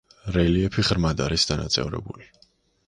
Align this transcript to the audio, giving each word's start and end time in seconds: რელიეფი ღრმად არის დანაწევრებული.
რელიეფი 0.37 0.85
ღრმად 0.87 1.21
არის 1.27 1.47
დანაწევრებული. 1.53 2.31